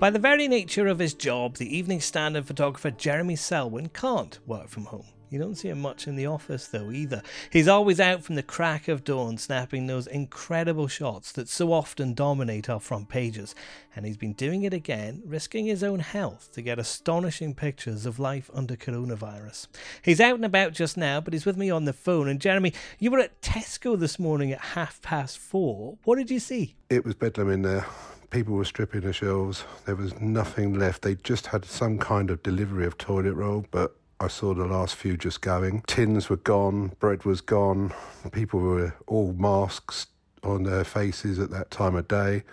By 0.00 0.08
the 0.08 0.18
very 0.18 0.48
nature 0.48 0.86
of 0.86 0.98
his 0.98 1.12
job, 1.12 1.58
the 1.58 1.76
Evening 1.76 2.00
Standard 2.00 2.46
photographer 2.46 2.90
Jeremy 2.90 3.36
Selwyn 3.36 3.90
can't 3.90 4.38
work 4.46 4.68
from 4.68 4.86
home. 4.86 5.04
You 5.28 5.38
don't 5.38 5.56
see 5.56 5.68
him 5.68 5.82
much 5.82 6.08
in 6.08 6.16
the 6.16 6.24
office, 6.24 6.68
though, 6.68 6.90
either. 6.90 7.22
He's 7.50 7.68
always 7.68 8.00
out 8.00 8.24
from 8.24 8.36
the 8.36 8.42
crack 8.42 8.88
of 8.88 9.04
dawn, 9.04 9.36
snapping 9.36 9.86
those 9.86 10.06
incredible 10.06 10.88
shots 10.88 11.32
that 11.32 11.50
so 11.50 11.74
often 11.74 12.14
dominate 12.14 12.70
our 12.70 12.80
front 12.80 13.10
pages. 13.10 13.54
And 13.94 14.06
he's 14.06 14.16
been 14.16 14.32
doing 14.32 14.62
it 14.62 14.72
again, 14.72 15.20
risking 15.26 15.66
his 15.66 15.84
own 15.84 16.00
health 16.00 16.50
to 16.54 16.62
get 16.62 16.78
astonishing 16.78 17.54
pictures 17.54 18.06
of 18.06 18.18
life 18.18 18.50
under 18.54 18.76
coronavirus. 18.76 19.66
He's 20.00 20.18
out 20.18 20.36
and 20.36 20.46
about 20.46 20.72
just 20.72 20.96
now, 20.96 21.20
but 21.20 21.34
he's 21.34 21.44
with 21.44 21.58
me 21.58 21.70
on 21.70 21.84
the 21.84 21.92
phone. 21.92 22.26
And 22.26 22.40
Jeremy, 22.40 22.72
you 22.98 23.10
were 23.10 23.20
at 23.20 23.42
Tesco 23.42 24.00
this 24.00 24.18
morning 24.18 24.50
at 24.50 24.60
half 24.60 25.02
past 25.02 25.36
four. 25.36 25.98
What 26.04 26.16
did 26.16 26.30
you 26.30 26.40
see? 26.40 26.74
It 26.88 27.04
was 27.04 27.14
bedlam 27.14 27.50
in 27.50 27.60
there. 27.60 27.84
People 28.30 28.54
were 28.54 28.64
stripping 28.64 29.00
the 29.00 29.12
shelves. 29.12 29.64
There 29.86 29.96
was 29.96 30.20
nothing 30.20 30.78
left. 30.78 31.02
They 31.02 31.16
just 31.16 31.48
had 31.48 31.64
some 31.64 31.98
kind 31.98 32.30
of 32.30 32.42
delivery 32.42 32.86
of 32.86 32.96
toilet 32.96 33.34
roll, 33.34 33.66
but 33.72 33.96
I 34.20 34.28
saw 34.28 34.54
the 34.54 34.66
last 34.66 34.94
few 34.94 35.16
just 35.16 35.40
going. 35.40 35.82
Tins 35.86 36.28
were 36.28 36.36
gone, 36.36 36.92
bread 37.00 37.24
was 37.24 37.40
gone. 37.40 37.92
People 38.32 38.60
were 38.60 38.94
all 39.06 39.32
masks 39.32 40.06
on 40.44 40.62
their 40.62 40.84
faces 40.84 41.38
at 41.38 41.50
that 41.50 41.70
time 41.70 41.96
of 41.96 42.06
day. 42.06 42.44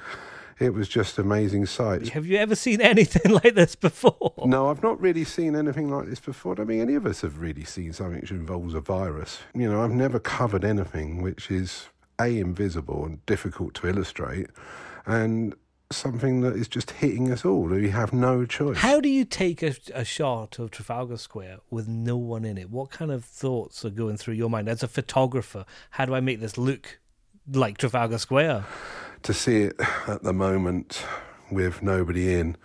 It 0.60 0.74
was 0.74 0.88
just 0.88 1.20
amazing 1.20 1.68
sight. 1.68 2.10
Have 2.10 2.26
you 2.26 2.38
ever 2.38 2.56
seen 2.56 2.82
anything 2.94 3.32
like 3.32 3.54
this 3.54 3.76
before? 3.76 4.34
No, 4.46 4.70
I've 4.70 4.82
not 4.82 5.00
really 5.00 5.24
seen 5.24 5.56
anything 5.56 5.92
like 5.92 6.08
this 6.08 6.20
before. 6.20 6.54
I 6.54 6.56
don't 6.56 6.72
any 6.72 6.96
of 6.96 7.06
us 7.06 7.22
have 7.22 7.40
really 7.40 7.66
seen 7.66 7.94
something 7.94 8.22
which 8.22 8.32
involves 8.32 8.74
a 8.74 8.80
virus. 8.80 9.40
You 9.54 9.70
know, 9.70 9.84
I've 9.84 9.92
never 9.92 10.20
covered 10.20 10.64
anything 10.64 11.22
which 11.22 11.52
is 11.52 11.88
A, 12.20 12.40
invisible 12.40 13.06
and 13.06 13.24
difficult 13.26 13.76
to 13.76 13.88
illustrate, 13.88 14.48
and 15.06 15.54
something 15.92 16.42
that 16.42 16.56
is 16.56 16.68
just 16.68 16.92
hitting 16.92 17.32
us 17.32 17.46
all. 17.46 17.64
We 17.64 17.90
have 17.90 18.14
no 18.14 18.46
choice. 18.46 18.78
How 18.78 19.00
do 19.00 19.10
you 19.10 19.26
take 19.26 19.64
a, 19.64 19.76
a 19.94 20.04
shot 20.04 20.60
of 20.60 20.72
Trafalgar 20.72 21.18
Square 21.18 21.60
with 21.70 21.88
no 21.88 22.18
one 22.18 22.46
in 22.46 22.58
it? 22.58 22.70
What 22.70 22.92
kind 22.92 23.12
of 23.12 23.24
thoughts 23.24 23.86
are 23.86 23.90
going 23.90 24.18
through 24.18 24.36
your 24.36 24.50
mind 24.50 24.68
as 24.68 24.84
a 24.84 24.88
photographer? 24.88 25.66
How 25.92 26.06
do 26.06 26.14
I 26.14 26.20
make 26.20 26.40
this 26.40 26.58
look 26.58 27.00
like 27.52 27.78
Trafalgar 27.78 28.18
Square? 28.18 28.66
To 29.24 29.34
see 29.34 29.64
it 29.64 29.80
at 30.08 30.24
the 30.24 30.34
moment 30.34 31.04
with 31.52 31.82
nobody 31.82 32.34
in 32.34 32.58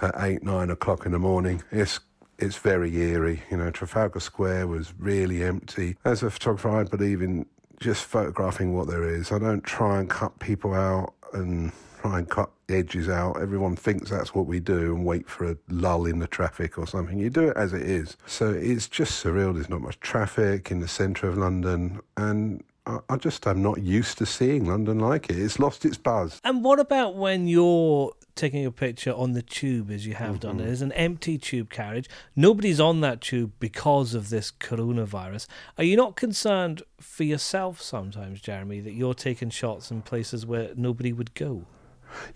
at 0.00 0.14
eight, 0.18 0.42
nine 0.42 0.70
o'clock 0.70 1.06
in 1.06 1.12
the 1.12 1.18
morning, 1.18 1.62
it's 1.70 2.00
it's 2.38 2.56
very 2.56 2.94
eerie. 2.96 3.42
You 3.50 3.56
know, 3.56 3.70
Trafalgar 3.70 4.20
Square 4.20 4.66
was 4.66 4.92
really 4.98 5.44
empty. 5.44 5.96
As 6.04 6.22
a 6.22 6.30
photographer, 6.30 6.68
I 6.70 6.82
believe 6.82 7.22
in 7.22 7.46
just 7.80 8.04
photographing 8.04 8.74
what 8.74 8.88
there 8.88 9.08
is. 9.08 9.30
I 9.30 9.38
don't 9.38 9.62
try 9.62 10.00
and 10.00 10.10
cut 10.10 10.38
people 10.40 10.74
out 10.74 11.14
and 11.32 11.72
try 12.04 12.18
and 12.18 12.28
cut 12.28 12.50
edges 12.68 13.08
out. 13.08 13.40
Everyone 13.40 13.76
thinks 13.76 14.10
that's 14.10 14.34
what 14.34 14.46
we 14.46 14.60
do 14.60 14.94
and 14.94 15.04
wait 15.06 15.28
for 15.28 15.50
a 15.50 15.56
lull 15.68 16.04
in 16.06 16.18
the 16.18 16.26
traffic 16.26 16.76
or 16.76 16.86
something. 16.86 17.18
You 17.18 17.30
do 17.30 17.48
it 17.48 17.56
as 17.56 17.72
it 17.72 17.82
is. 17.82 18.16
So 18.26 18.50
it's 18.50 18.88
just 18.88 19.24
surreal. 19.24 19.54
There's 19.54 19.70
not 19.70 19.80
much 19.80 19.98
traffic 20.00 20.70
in 20.70 20.80
the 20.80 20.88
centre 20.88 21.28
of 21.28 21.38
London. 21.38 22.00
And 22.16 22.62
I, 22.86 23.16
just 23.16 23.46
am 23.46 23.62
not 23.62 23.82
used 23.82 24.18
to 24.18 24.26
seeing 24.26 24.66
London 24.66 24.98
like 24.98 25.30
it. 25.30 25.38
It's 25.38 25.58
lost 25.58 25.86
its 25.86 25.96
buzz. 25.96 26.40
And 26.44 26.62
what 26.62 26.78
about 26.78 27.16
when 27.16 27.48
you're 27.48 28.12
taking 28.34 28.66
a 28.66 28.70
picture 28.70 29.12
on 29.12 29.32
the 29.32 29.40
tube 29.40 29.90
as 29.90 30.06
you 30.06 30.12
have 30.14 30.40
done? 30.40 30.56
Mhm. 30.56 30.64
There's 30.64 30.82
an 30.82 30.92
empty 30.92 31.38
tube 31.38 31.70
carriage. 31.70 32.10
Nobody's 32.36 32.80
on 32.80 33.00
that 33.00 33.22
tube 33.22 33.52
because 33.58 34.12
of 34.12 34.28
this 34.28 34.52
coronavirus. 34.52 35.46
Are 35.78 35.84
you 35.84 35.96
not 35.96 36.16
concerned 36.16 36.82
for 37.00 37.24
yourself 37.24 37.80
sometimes, 37.80 38.42
Jeremy, 38.42 38.80
that 38.80 38.92
you're 38.92 39.14
taking 39.14 39.48
shots 39.48 39.90
in 39.90 40.02
places 40.02 40.44
where 40.44 40.72
nobody 40.76 41.10
would 41.10 41.32
go? 41.34 41.64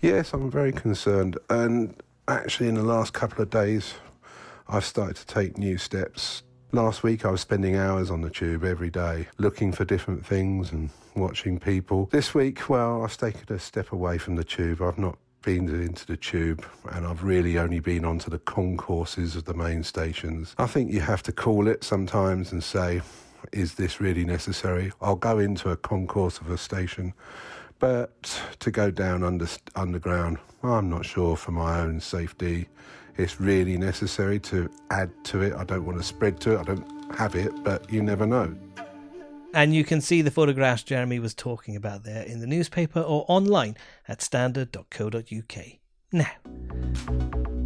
Yes, 0.01 0.33
I'm 0.33 0.49
very 0.49 0.71
concerned. 0.71 1.37
And 1.49 1.95
actually, 2.27 2.69
in 2.69 2.75
the 2.75 2.83
last 2.83 3.13
couple 3.13 3.41
of 3.41 3.49
days, 3.49 3.93
I've 4.67 4.85
started 4.85 5.15
to 5.17 5.25
take 5.25 5.57
new 5.57 5.77
steps. 5.77 6.43
Last 6.71 7.01
week, 7.01 7.25
I 7.25 7.31
was 7.31 7.41
spending 7.41 7.75
hours 7.75 8.11
on 8.11 8.21
the 8.21 8.29
tube 8.29 8.63
every 8.63 8.91
day, 8.91 9.27
looking 9.39 9.71
for 9.71 9.85
different 9.85 10.25
things 10.25 10.71
and 10.71 10.91
watching 11.15 11.59
people. 11.59 12.07
This 12.11 12.35
week, 12.35 12.69
well, 12.69 13.03
I've 13.03 13.17
taken 13.17 13.55
a 13.55 13.59
step 13.59 13.91
away 13.91 14.19
from 14.19 14.35
the 14.35 14.43
tube. 14.43 14.81
I've 14.81 14.99
not 14.99 15.17
been 15.41 15.67
into 15.69 16.05
the 16.05 16.17
tube 16.17 16.65
and 16.91 17.07
I've 17.07 17.23
really 17.23 17.57
only 17.57 17.79
been 17.79 18.05
onto 18.05 18.29
the 18.29 18.39
concourses 18.39 19.35
of 19.35 19.45
the 19.45 19.53
main 19.53 19.83
stations. 19.83 20.53
I 20.57 20.67
think 20.67 20.91
you 20.91 20.99
have 20.99 21.23
to 21.23 21.31
call 21.31 21.67
it 21.67 21.83
sometimes 21.83 22.51
and 22.51 22.63
say, 22.63 23.01
is 23.53 23.75
this 23.75 23.99
really 23.99 24.25
necessary? 24.25 24.91
I'll 25.01 25.15
go 25.15 25.39
into 25.39 25.69
a 25.69 25.77
concourse 25.77 26.39
of 26.39 26.49
a 26.51 26.57
station, 26.57 27.13
but 27.79 28.41
to 28.59 28.71
go 28.71 28.91
down 28.91 29.23
under, 29.23 29.47
underground, 29.75 30.37
I'm 30.63 30.89
not 30.89 31.05
sure 31.05 31.35
for 31.35 31.51
my 31.51 31.79
own 31.79 31.99
safety 31.99 32.67
it's 33.19 33.39
really 33.41 33.77
necessary 33.77 34.39
to 34.39 34.69
add 34.91 35.11
to 35.25 35.41
it. 35.41 35.53
I 35.53 35.65
don't 35.65 35.85
want 35.85 35.97
to 35.97 36.03
spread 36.03 36.39
to 36.41 36.53
it. 36.53 36.59
I 36.59 36.63
don't 36.63 37.15
have 37.15 37.35
it, 37.35 37.51
but 37.63 37.91
you 37.91 38.01
never 38.01 38.25
know. 38.25 38.55
And 39.53 39.73
you 39.75 39.83
can 39.83 39.99
see 39.99 40.21
the 40.21 40.31
photographs 40.31 40.83
Jeremy 40.83 41.19
was 41.19 41.33
talking 41.33 41.75
about 41.75 42.03
there 42.03 42.23
in 42.23 42.39
the 42.39 42.47
newspaper 42.47 43.01
or 43.01 43.25
online 43.27 43.75
at 44.07 44.21
standard.co.uk. 44.21 45.65
Now, 46.13 47.58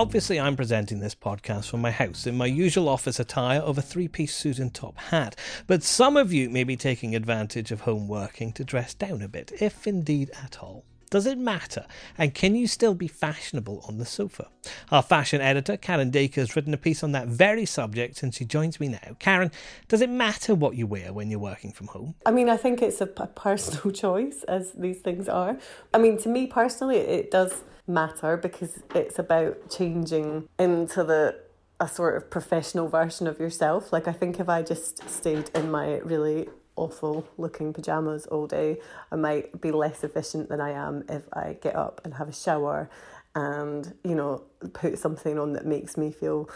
obviously, 0.00 0.40
I'm 0.40 0.56
presenting 0.56 1.00
this 1.00 1.14
podcast 1.14 1.68
from 1.68 1.82
my 1.82 1.90
house 1.90 2.26
in 2.26 2.34
my 2.34 2.46
usual 2.46 2.88
office 2.88 3.20
attire 3.20 3.60
of 3.60 3.76
a 3.76 3.82
three 3.82 4.08
piece 4.08 4.34
suit 4.34 4.58
and 4.58 4.72
top 4.72 4.96
hat, 4.96 5.36
but 5.66 5.82
some 5.82 6.16
of 6.16 6.32
you 6.32 6.48
may 6.48 6.64
be 6.64 6.74
taking 6.74 7.14
advantage 7.14 7.70
of 7.70 7.82
home 7.82 8.08
working 8.08 8.50
to 8.54 8.64
dress 8.64 8.94
down 8.94 9.20
a 9.20 9.28
bit, 9.28 9.52
if 9.60 9.86
indeed 9.86 10.30
at 10.42 10.60
all. 10.62 10.86
Does 11.10 11.26
it 11.26 11.36
matter? 11.36 11.84
And 12.16 12.32
can 12.32 12.54
you 12.54 12.66
still 12.66 12.94
be 12.94 13.08
fashionable 13.08 13.84
on 13.86 13.98
the 13.98 14.06
sofa? 14.06 14.48
Our 14.90 15.02
fashion 15.02 15.42
editor, 15.42 15.76
Karen 15.76 16.08
Dacre, 16.08 16.40
has 16.40 16.56
written 16.56 16.72
a 16.72 16.78
piece 16.78 17.02
on 17.02 17.12
that 17.12 17.26
very 17.26 17.66
subject 17.66 18.22
and 18.22 18.32
she 18.34 18.46
joins 18.46 18.80
me 18.80 18.88
now. 18.88 19.16
Karen, 19.18 19.50
does 19.88 20.00
it 20.00 20.08
matter 20.08 20.54
what 20.54 20.76
you 20.76 20.86
wear 20.86 21.12
when 21.12 21.28
you're 21.28 21.40
working 21.40 21.72
from 21.72 21.88
home? 21.88 22.14
I 22.24 22.30
mean, 22.30 22.48
I 22.48 22.56
think 22.56 22.80
it's 22.80 23.02
a, 23.02 23.06
personal 23.06 23.90
choice, 23.92 24.44
as 24.44 24.72
these 24.72 25.00
things 25.00 25.28
are. 25.28 25.58
I 25.92 25.98
mean, 25.98 26.16
to 26.18 26.28
me 26.30 26.46
personally, 26.46 26.96
it 26.96 27.30
does 27.30 27.64
matter 27.92 28.36
because 28.36 28.82
it's 28.94 29.18
about 29.18 29.70
changing 29.70 30.48
into 30.58 31.04
the 31.04 31.36
a 31.80 31.88
sort 31.88 32.14
of 32.14 32.30
professional 32.30 32.88
version 32.88 33.26
of 33.26 33.40
yourself. 33.40 33.92
Like 33.92 34.06
I 34.06 34.12
think 34.12 34.38
if 34.38 34.48
I 34.48 34.62
just 34.62 35.08
stayed 35.08 35.50
in 35.54 35.70
my 35.70 35.96
really 35.98 36.48
awful 36.76 37.26
looking 37.38 37.72
pajamas 37.72 38.26
all 38.26 38.46
day, 38.46 38.78
I 39.10 39.16
might 39.16 39.60
be 39.60 39.70
less 39.70 40.04
efficient 40.04 40.50
than 40.50 40.60
I 40.60 40.70
am 40.72 41.04
if 41.08 41.22
I 41.32 41.56
get 41.60 41.74
up 41.74 42.02
and 42.04 42.14
have 42.14 42.28
a 42.28 42.32
shower 42.32 42.90
and, 43.34 43.94
you 44.04 44.14
know, 44.14 44.42
put 44.72 44.98
something 44.98 45.38
on 45.38 45.54
that 45.54 45.64
makes 45.64 45.96
me 45.96 46.10
feel 46.10 46.50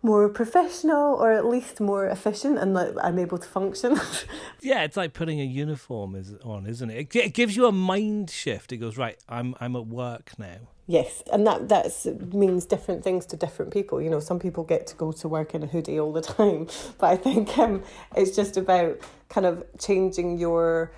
more 0.00 0.28
professional 0.28 1.14
or 1.14 1.32
at 1.32 1.44
least 1.44 1.80
more 1.80 2.06
efficient 2.06 2.56
and 2.58 2.72
like 2.72 2.92
I'm 3.02 3.18
able 3.18 3.38
to 3.38 3.48
function. 3.48 3.98
yeah, 4.60 4.84
it's 4.84 4.96
like 4.96 5.12
putting 5.12 5.40
a 5.40 5.44
uniform 5.44 6.14
is 6.14 6.34
on, 6.44 6.66
isn't 6.66 6.90
it? 6.90 7.14
It 7.16 7.34
gives 7.34 7.56
you 7.56 7.66
a 7.66 7.72
mind 7.72 8.30
shift. 8.30 8.72
It 8.72 8.76
goes, 8.78 8.96
right, 8.96 9.18
I'm 9.28 9.54
I'm 9.60 9.74
at 9.76 9.86
work 9.86 10.38
now. 10.38 10.58
Yes, 10.86 11.22
and 11.30 11.46
that 11.46 11.68
that's 11.68 12.06
means 12.32 12.64
different 12.64 13.04
things 13.04 13.26
to 13.26 13.36
different 13.36 13.72
people. 13.72 14.00
You 14.00 14.08
know, 14.08 14.20
some 14.20 14.38
people 14.38 14.64
get 14.64 14.86
to 14.86 14.96
go 14.96 15.12
to 15.12 15.28
work 15.28 15.54
in 15.54 15.62
a 15.62 15.66
hoodie 15.66 16.00
all 16.00 16.12
the 16.12 16.22
time, 16.38 16.68
but 16.98 17.08
I 17.08 17.16
think 17.16 17.58
um, 17.58 17.82
it's 18.16 18.34
just 18.34 18.56
about 18.56 18.98
kind 19.28 19.46
of 19.46 19.64
changing 19.78 20.38
your 20.38 20.92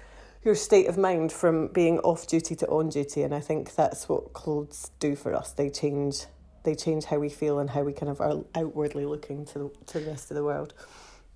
your 0.45 0.55
state 0.55 0.87
of 0.87 0.97
mind 0.97 1.33
from 1.33 1.69
being 1.69 1.99
off 2.01 2.27
duty 2.27 2.55
to 2.57 2.67
on 2.69 2.91
duty, 2.91 3.23
and 3.23 3.35
I 3.35 3.41
think 3.41 3.75
that's 3.75 4.09
what 4.09 4.33
clothes 4.33 4.91
do 5.01 5.17
for 5.17 5.35
us. 5.35 5.53
They 5.53 5.71
change 5.71 6.27
they 6.63 6.75
change 6.75 7.05
how 7.05 7.19
we 7.19 7.29
feel 7.29 7.59
and 7.59 7.71
how 7.71 7.83
we 7.83 7.93
kind 7.93 8.11
of 8.11 8.21
are 8.21 8.45
outwardly 8.55 9.07
looking 9.07 9.45
to 9.47 9.59
the, 9.59 9.71
to 9.87 10.01
the 10.01 10.11
rest 10.11 10.31
of 10.31 10.37
the 10.37 10.45
world. 10.45 10.75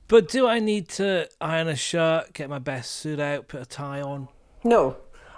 But 0.07 0.29
do 0.29 0.47
I 0.47 0.59
need 0.59 0.89
to 0.91 1.29
iron 1.41 1.69
a 1.69 1.77
shirt, 1.77 2.33
get 2.35 2.51
my 2.51 2.59
best 2.59 2.93
suit 2.93 3.21
out, 3.21 3.49
put 3.49 3.63
a 3.63 3.67
tie 3.67 4.03
on? 4.03 4.29
No. 4.63 4.97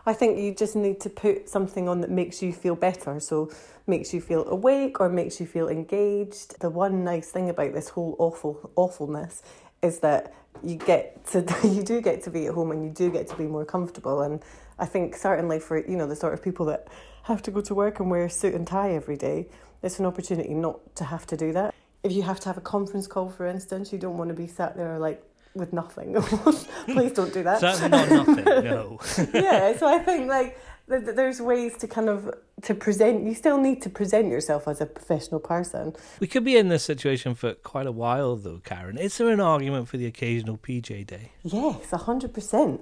I 0.08 0.12
think 0.12 0.38
you 0.38 0.54
just 0.54 0.76
need 0.76 1.00
to 1.00 1.10
put 1.10 1.48
something 1.48 1.88
on 1.88 2.00
that 2.00 2.10
makes 2.10 2.42
you 2.42 2.52
feel 2.52 2.76
better. 2.76 3.18
So 3.20 3.50
makes 3.86 4.12
you 4.12 4.20
feel 4.20 4.46
awake 4.48 5.00
or 5.00 5.08
makes 5.08 5.40
you 5.40 5.46
feel 5.46 5.68
engaged. 5.68 6.60
The 6.60 6.70
one 6.70 7.04
nice 7.04 7.30
thing 7.30 7.48
about 7.50 7.72
this 7.72 7.90
whole 7.90 8.16
awful 8.18 8.70
awfulness 8.76 9.42
is 9.82 10.00
that 10.00 10.34
you 10.68 10.76
get 10.76 11.24
to 11.26 11.40
you 11.64 11.82
do 11.82 12.00
get 12.00 12.22
to 12.24 12.30
be 12.30 12.46
at 12.46 12.54
home 12.54 12.70
and 12.70 12.84
you 12.84 12.90
do 12.90 13.10
get 13.10 13.28
to 13.28 13.36
be 13.36 13.44
more 13.44 13.64
comfortable 13.64 14.22
and 14.22 14.42
I 14.78 14.86
think 14.86 15.16
certainly 15.16 15.60
for 15.60 15.78
you 15.78 15.96
know 15.96 16.06
the 16.06 16.16
sort 16.16 16.34
of 16.34 16.42
people 16.42 16.66
that 16.66 16.88
have 17.24 17.42
to 17.42 17.50
go 17.50 17.60
to 17.60 17.74
work 17.74 18.00
and 18.00 18.10
wear 18.10 18.24
a 18.24 18.30
suit 18.30 18.54
and 18.54 18.66
tie 18.66 18.92
every 18.92 19.16
day 19.16 19.48
it's 19.82 19.98
an 19.98 20.06
opportunity 20.06 20.54
not 20.54 20.96
to 20.96 21.04
have 21.04 21.26
to 21.26 21.36
do 21.36 21.52
that. 21.52 21.74
If 22.02 22.12
you 22.12 22.22
have 22.22 22.40
to 22.40 22.48
have 22.48 22.56
a 22.56 22.62
conference 22.62 23.06
call, 23.06 23.28
for 23.28 23.46
instance, 23.46 23.92
you 23.92 23.98
don't 23.98 24.16
want 24.16 24.28
to 24.28 24.34
be 24.34 24.46
sat 24.46 24.76
there 24.76 24.98
like 24.98 25.22
with 25.54 25.72
nothing. 25.72 26.14
Please 26.86 27.12
don't 27.12 27.32
do 27.32 27.42
that. 27.42 27.60
Certainly 27.60 27.90
not 27.90 28.10
nothing. 28.10 28.44
No. 28.44 29.00
yeah, 29.34 29.76
so 29.76 29.86
I 29.86 29.98
think 29.98 30.28
like 30.28 30.58
there's 30.88 31.40
ways 31.40 31.76
to 31.78 31.88
kind 31.88 32.08
of 32.08 32.32
to 32.62 32.74
present 32.74 33.24
you 33.24 33.34
still 33.34 33.58
need 33.58 33.82
to 33.82 33.90
present 33.90 34.28
yourself 34.28 34.68
as 34.68 34.80
a 34.80 34.86
professional 34.86 35.40
person. 35.40 35.94
We 36.20 36.26
could 36.26 36.44
be 36.44 36.56
in 36.56 36.68
this 36.68 36.84
situation 36.84 37.34
for 37.34 37.54
quite 37.54 37.86
a 37.86 37.92
while 37.92 38.36
though 38.36 38.60
karen. 38.64 38.96
Is 38.96 39.18
there 39.18 39.28
an 39.28 39.40
argument 39.40 39.88
for 39.88 39.96
the 39.96 40.06
occasional 40.06 40.56
pj 40.56 41.06
day? 41.06 41.32
Yes 41.42 41.90
100% 41.90 42.80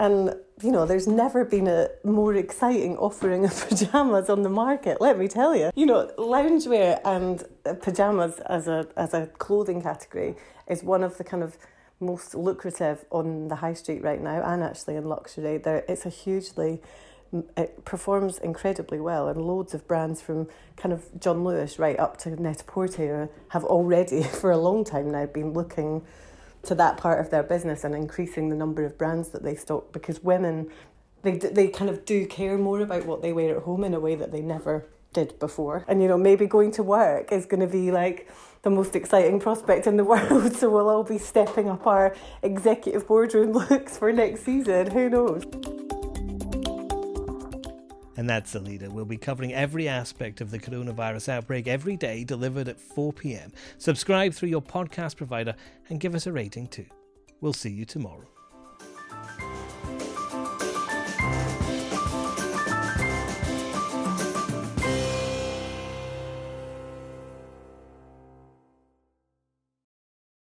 and 0.00 0.34
you 0.62 0.72
know 0.72 0.86
there's 0.86 1.06
never 1.06 1.44
been 1.44 1.68
a 1.68 1.88
more 2.04 2.34
exciting 2.34 2.96
offering 2.96 3.44
of 3.44 3.68
pajamas 3.68 4.30
on 4.30 4.42
the 4.42 4.48
market 4.48 5.00
let 5.00 5.18
me 5.18 5.28
tell 5.28 5.54
you. 5.54 5.70
You 5.74 5.86
know 5.86 6.10
loungewear 6.18 7.00
and 7.04 7.44
uh, 7.66 7.74
pajamas 7.74 8.40
as 8.46 8.66
a 8.66 8.88
as 8.96 9.14
a 9.14 9.26
clothing 9.38 9.82
category 9.82 10.36
is 10.68 10.82
one 10.82 11.02
of 11.02 11.18
the 11.18 11.24
kind 11.24 11.42
of 11.42 11.58
most 12.00 12.34
lucrative 12.34 13.04
on 13.10 13.46
the 13.46 13.56
high 13.56 13.74
street 13.74 14.02
right 14.02 14.20
now 14.20 14.42
and 14.42 14.64
actually 14.64 14.96
in 14.96 15.04
luxury. 15.04 15.58
There 15.58 15.84
it's 15.86 16.06
a 16.06 16.08
hugely 16.08 16.80
it 17.56 17.84
performs 17.84 18.38
incredibly 18.38 19.00
well, 19.00 19.28
and 19.28 19.40
loads 19.40 19.74
of 19.74 19.86
brands 19.88 20.20
from 20.20 20.48
kind 20.76 20.92
of 20.92 21.04
John 21.18 21.44
Lewis 21.44 21.78
right 21.78 21.98
up 21.98 22.16
to 22.18 22.30
Net-a-Porter 22.30 23.30
have 23.48 23.64
already, 23.64 24.22
for 24.40 24.50
a 24.50 24.58
long 24.58 24.84
time 24.84 25.10
now, 25.10 25.26
been 25.26 25.52
looking 25.52 26.04
to 26.64 26.74
that 26.74 26.96
part 26.96 27.20
of 27.20 27.30
their 27.30 27.42
business 27.42 27.84
and 27.84 27.94
increasing 27.94 28.48
the 28.48 28.54
number 28.54 28.84
of 28.84 28.96
brands 28.96 29.30
that 29.30 29.42
they 29.42 29.54
stock 29.54 29.92
because 29.92 30.22
women, 30.22 30.70
they 31.22 31.36
they 31.36 31.68
kind 31.68 31.90
of 31.90 32.04
do 32.04 32.26
care 32.26 32.58
more 32.58 32.80
about 32.80 33.06
what 33.06 33.22
they 33.22 33.32
wear 33.32 33.56
at 33.56 33.62
home 33.64 33.82
in 33.84 33.94
a 33.94 34.00
way 34.00 34.14
that 34.14 34.30
they 34.30 34.40
never 34.40 34.86
did 35.12 35.38
before. 35.38 35.84
And 35.88 36.02
you 36.02 36.08
know, 36.08 36.18
maybe 36.18 36.46
going 36.46 36.70
to 36.72 36.82
work 36.82 37.32
is 37.32 37.46
going 37.46 37.60
to 37.60 37.66
be 37.66 37.90
like 37.90 38.28
the 38.62 38.70
most 38.70 38.94
exciting 38.94 39.40
prospect 39.40 39.86
in 39.86 39.96
the 39.96 40.04
world. 40.12 40.54
So 40.54 40.70
we'll 40.70 40.88
all 40.88 41.04
be 41.04 41.18
stepping 41.18 41.68
up 41.68 41.86
our 41.86 42.14
executive 42.42 43.06
boardroom 43.06 43.52
looks 43.70 43.98
for 43.98 44.12
next 44.12 44.44
season. 44.44 44.90
Who 44.90 45.10
knows? 45.10 45.81
And 48.16 48.28
that's 48.28 48.52
the 48.52 48.60
leader. 48.60 48.90
We'll 48.90 49.04
be 49.04 49.16
covering 49.16 49.54
every 49.54 49.88
aspect 49.88 50.40
of 50.40 50.50
the 50.50 50.58
coronavirus 50.58 51.28
outbreak 51.30 51.66
every 51.66 51.96
day, 51.96 52.24
delivered 52.24 52.68
at 52.68 52.80
4 52.80 53.12
pm. 53.12 53.52
Subscribe 53.78 54.34
through 54.34 54.50
your 54.50 54.62
podcast 54.62 55.16
provider 55.16 55.54
and 55.88 56.00
give 56.00 56.14
us 56.14 56.26
a 56.26 56.32
rating 56.32 56.66
too. 56.66 56.86
We'll 57.40 57.52
see 57.52 57.70
you 57.70 57.84
tomorrow. 57.84 58.31